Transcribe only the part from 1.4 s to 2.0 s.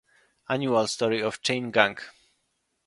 Chain Gang.